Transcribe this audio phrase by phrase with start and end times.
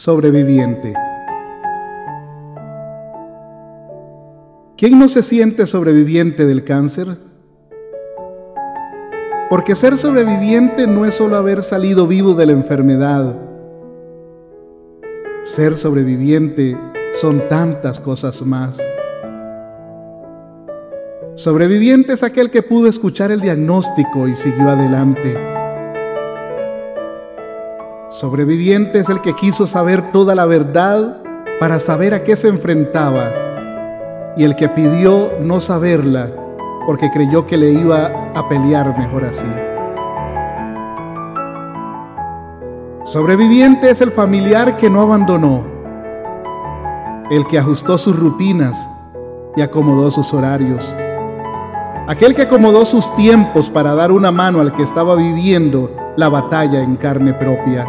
[0.00, 0.94] sobreviviente.
[4.78, 7.06] ¿Quién no se siente sobreviviente del cáncer?
[9.50, 13.36] Porque ser sobreviviente no es solo haber salido vivo de la enfermedad.
[15.42, 16.78] Ser sobreviviente
[17.12, 18.80] son tantas cosas más.
[21.34, 25.59] Sobreviviente es aquel que pudo escuchar el diagnóstico y siguió adelante.
[28.10, 31.22] Sobreviviente es el que quiso saber toda la verdad
[31.60, 33.32] para saber a qué se enfrentaba
[34.36, 36.28] y el que pidió no saberla
[36.86, 39.46] porque creyó que le iba a pelear mejor así.
[43.04, 45.64] Sobreviviente es el familiar que no abandonó,
[47.30, 48.88] el que ajustó sus rutinas
[49.54, 50.96] y acomodó sus horarios,
[52.08, 56.82] aquel que acomodó sus tiempos para dar una mano al que estaba viviendo la batalla
[56.82, 57.86] en carne propia.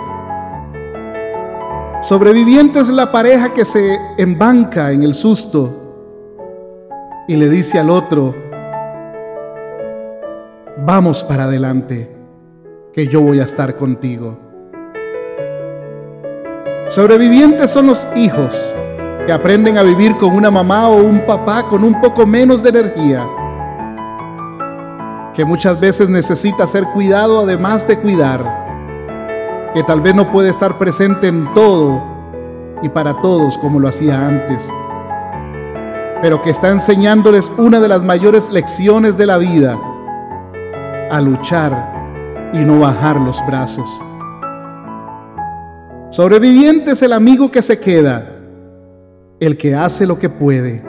[2.01, 5.69] Sobreviviente es la pareja que se embanca en el susto
[7.27, 8.33] y le dice al otro,
[10.83, 12.11] vamos para adelante,
[12.91, 14.35] que yo voy a estar contigo.
[16.87, 18.73] Sobrevivientes son los hijos
[19.27, 22.69] que aprenden a vivir con una mamá o un papá con un poco menos de
[22.69, 23.27] energía,
[25.35, 28.60] que muchas veces necesita ser cuidado además de cuidar
[29.73, 32.01] que tal vez no puede estar presente en todo
[32.81, 34.69] y para todos como lo hacía antes,
[36.21, 39.77] pero que está enseñándoles una de las mayores lecciones de la vida,
[41.09, 44.01] a luchar y no bajar los brazos.
[46.09, 48.25] Sobreviviente es el amigo que se queda,
[49.39, 50.83] el que hace lo que puede,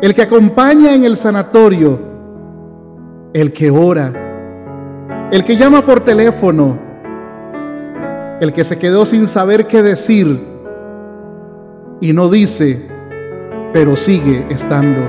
[0.00, 1.98] el que acompaña en el sanatorio,
[3.32, 4.12] el que ora,
[5.32, 6.87] el que llama por teléfono,
[8.40, 10.38] el que se quedó sin saber qué decir
[12.00, 12.88] y no dice,
[13.72, 15.00] pero sigue estando.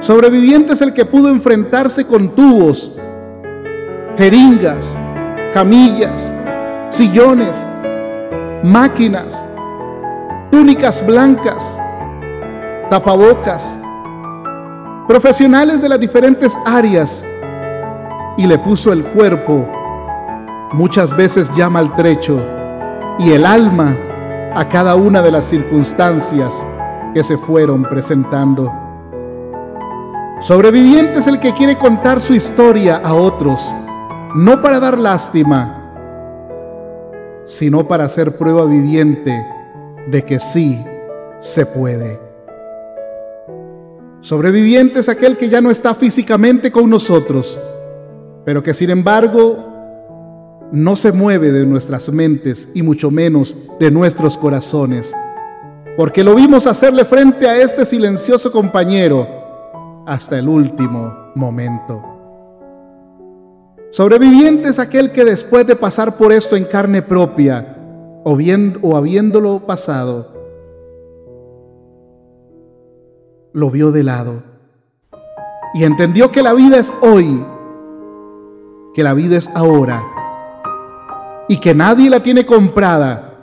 [0.00, 2.98] Sobreviviente es el que pudo enfrentarse con tubos,
[4.16, 4.98] jeringas,
[5.52, 6.32] camillas,
[6.90, 7.66] sillones,
[8.64, 9.48] máquinas,
[10.50, 11.78] túnicas blancas,
[12.90, 13.80] tapabocas,
[15.06, 17.24] profesionales de las diferentes áreas
[18.36, 19.68] y le puso el cuerpo
[20.74, 22.36] muchas veces ya maltrecho,
[23.20, 23.96] y el alma
[24.54, 26.66] a cada una de las circunstancias
[27.14, 28.72] que se fueron presentando.
[30.40, 33.72] Sobreviviente es el que quiere contar su historia a otros,
[34.34, 35.92] no para dar lástima,
[37.44, 39.46] sino para ser prueba viviente
[40.08, 40.84] de que sí
[41.38, 42.18] se puede.
[44.20, 47.60] Sobreviviente es aquel que ya no está físicamente con nosotros,
[48.44, 49.73] pero que sin embargo
[50.74, 55.14] no se mueve de nuestras mentes y mucho menos de nuestros corazones,
[55.96, 62.02] porque lo vimos hacerle frente a este silencioso compañero hasta el último momento.
[63.90, 67.76] Sobreviviente es aquel que después de pasar por esto en carne propia
[68.24, 70.32] o, bien, o habiéndolo pasado,
[73.52, 74.42] lo vio de lado
[75.74, 77.44] y entendió que la vida es hoy,
[78.92, 80.02] que la vida es ahora
[81.48, 83.34] y que nadie la tiene comprada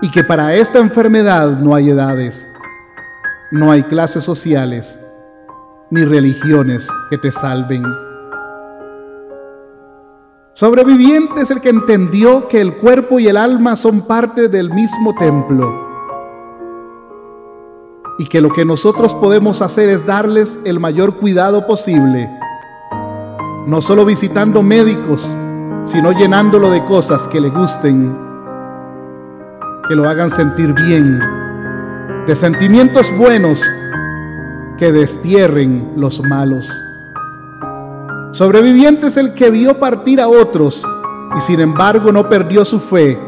[0.00, 2.46] y que para esta enfermedad no hay edades,
[3.50, 4.98] no hay clases sociales
[5.90, 7.82] ni religiones que te salven.
[10.54, 15.14] Sobreviviente es el que entendió que el cuerpo y el alma son parte del mismo
[15.16, 15.86] templo
[18.18, 22.28] y que lo que nosotros podemos hacer es darles el mayor cuidado posible,
[23.66, 25.36] no solo visitando médicos,
[25.90, 28.14] sino llenándolo de cosas que le gusten,
[29.88, 31.18] que lo hagan sentir bien,
[32.26, 33.62] de sentimientos buenos
[34.76, 36.70] que destierren los malos.
[38.32, 40.84] Sobreviviente es el que vio partir a otros
[41.34, 43.18] y sin embargo no perdió su fe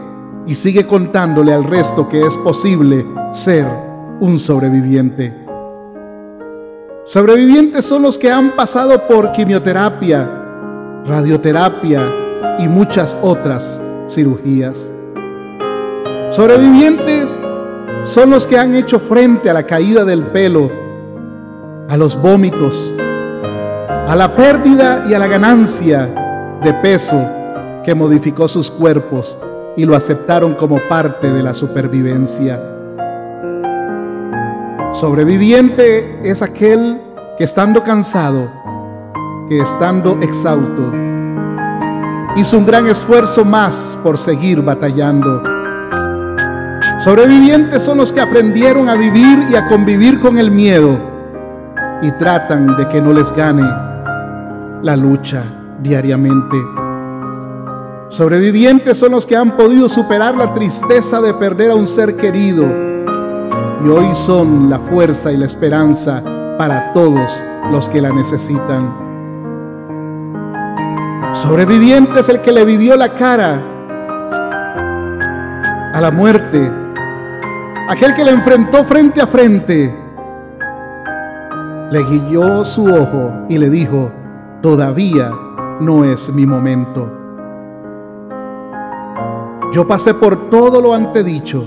[0.46, 3.66] y sigue contándole al resto que es posible ser
[4.20, 5.34] un sobreviviente.
[7.06, 10.28] Sobrevivientes son los que han pasado por quimioterapia,
[11.06, 12.19] radioterapia,
[12.60, 14.90] y muchas otras cirugías.
[16.30, 17.42] Sobrevivientes
[18.02, 20.70] son los que han hecho frente a la caída del pelo,
[21.88, 22.92] a los vómitos,
[24.06, 26.08] a la pérdida y a la ganancia
[26.62, 27.20] de peso
[27.84, 29.38] que modificó sus cuerpos
[29.76, 32.60] y lo aceptaron como parte de la supervivencia.
[34.92, 37.00] Sobreviviente es aquel
[37.38, 38.50] que estando cansado,
[39.48, 41.09] que estando exhausto,
[42.40, 45.42] hizo un gran esfuerzo más por seguir batallando.
[46.98, 50.98] Sobrevivientes son los que aprendieron a vivir y a convivir con el miedo
[52.02, 53.68] y tratan de que no les gane
[54.82, 55.42] la lucha
[55.82, 56.56] diariamente.
[58.08, 62.64] Sobrevivientes son los que han podido superar la tristeza de perder a un ser querido
[63.84, 66.22] y hoy son la fuerza y la esperanza
[66.58, 67.40] para todos
[67.70, 69.09] los que la necesitan.
[71.40, 73.62] Sobreviviente es el que le vivió la cara
[75.94, 76.70] a la muerte,
[77.88, 79.90] aquel que le enfrentó frente a frente,
[81.90, 84.12] le guió su ojo y le dijo,
[84.60, 85.30] todavía
[85.80, 87.10] no es mi momento.
[89.72, 91.64] Yo pasé por todo lo antedicho.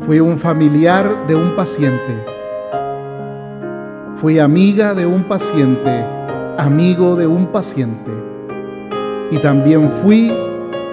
[0.00, 2.24] Fui un familiar de un paciente.
[4.14, 6.06] Fui amiga de un paciente,
[6.58, 8.10] amigo de un paciente.
[9.30, 10.32] Y también fui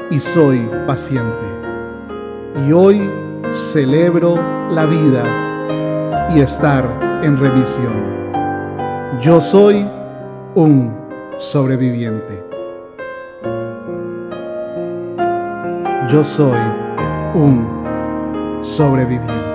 [0.10, 1.48] y soy paciente.
[2.68, 3.10] Y hoy
[3.52, 4.36] celebro
[4.70, 6.86] la vida y estar
[7.24, 7.94] en remisión.
[9.22, 9.86] Yo soy
[10.56, 10.94] un
[11.38, 12.44] sobreviviente.
[16.10, 16.60] Yo soy
[17.34, 19.53] un sobreviviente.